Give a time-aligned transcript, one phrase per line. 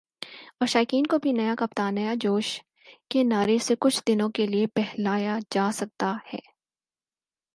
[0.59, 2.47] اور شائقین کو بھی "نیا کپتان، نیا جوش"
[3.09, 6.39] کے نعرے سے کچھ دنوں کے لیے بہلایا جاسکتا ہے۔